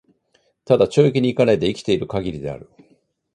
[0.65, 2.67] 只懲役に行かないで生きて居る許りである。